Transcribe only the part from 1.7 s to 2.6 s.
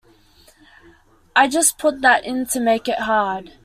put that in to